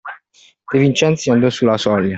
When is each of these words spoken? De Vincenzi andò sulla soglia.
De 0.71 0.79
Vincenzi 0.79 1.29
andò 1.29 1.51
sulla 1.51 1.77
soglia. 1.77 2.09